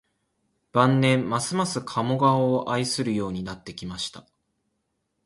[0.71, 4.25] 晩年、ますます加茂川を愛するようになってきました